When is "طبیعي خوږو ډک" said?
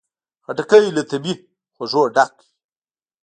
1.11-2.33